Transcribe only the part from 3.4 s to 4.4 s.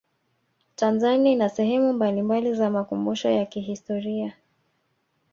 kihistoria